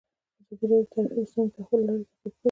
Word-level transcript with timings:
ازادي 0.39 0.65
راډیو 0.69 0.81
د 0.83 0.89
ټرافیکي 0.93 1.23
ستونزې 1.31 1.51
د 1.53 1.55
تحول 1.57 1.79
لړۍ 1.87 2.03
تعقیب 2.07 2.19
کړې. 2.19 2.31